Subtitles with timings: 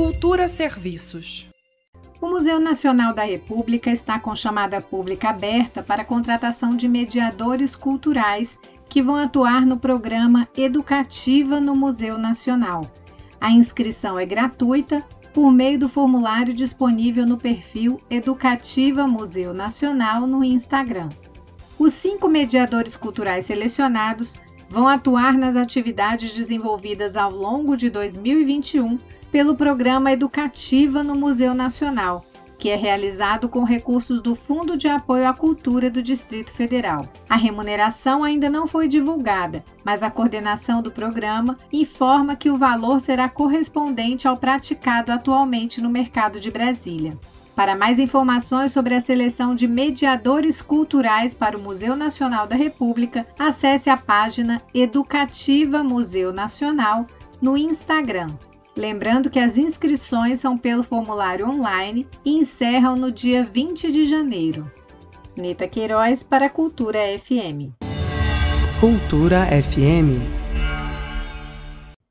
[0.00, 1.46] Cultura Serviços.
[2.22, 7.76] O Museu Nacional da República está com chamada pública aberta para a contratação de mediadores
[7.76, 8.58] culturais
[8.88, 12.90] que vão atuar no programa Educativa no Museu Nacional.
[13.38, 20.42] A inscrição é gratuita por meio do formulário disponível no perfil Educativa Museu Nacional no
[20.42, 21.10] Instagram.
[21.78, 24.34] Os cinco mediadores culturais selecionados
[24.70, 28.96] vão atuar nas atividades desenvolvidas ao longo de 2021
[29.32, 32.24] pelo Programa Educativa no Museu Nacional,
[32.56, 37.08] que é realizado com recursos do Fundo de Apoio à Cultura do Distrito Federal.
[37.28, 43.00] A remuneração ainda não foi divulgada, mas a coordenação do programa informa que o valor
[43.00, 47.18] será correspondente ao praticado atualmente no mercado de Brasília.
[47.54, 53.26] Para mais informações sobre a seleção de mediadores culturais para o Museu Nacional da República,
[53.38, 57.06] acesse a página Educativa Museu Nacional
[57.40, 58.28] no Instagram.
[58.76, 64.70] Lembrando que as inscrições são pelo formulário online e encerram no dia 20 de janeiro.
[65.36, 67.74] Nita Queiroz para Cultura FM.
[68.80, 70.39] Cultura FM